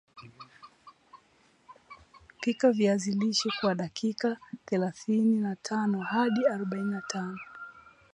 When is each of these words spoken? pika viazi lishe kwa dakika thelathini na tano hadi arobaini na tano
pika 2.41 2.71
viazi 2.71 3.11
lishe 3.11 3.49
kwa 3.61 3.75
dakika 3.75 4.37
thelathini 4.65 5.39
na 5.39 5.55
tano 5.55 5.99
hadi 6.01 6.47
arobaini 6.47 6.91
na 6.91 7.01
tano 7.01 7.39